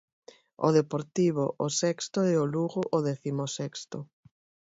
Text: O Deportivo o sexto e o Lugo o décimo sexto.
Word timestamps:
O 0.67 0.69
Deportivo 0.77 1.45
o 1.65 1.67
sexto 1.81 2.19
e 2.31 2.33
o 2.43 2.45
Lugo 2.55 2.81
o 2.97 2.99
décimo 3.07 3.45
sexto. 3.57 3.97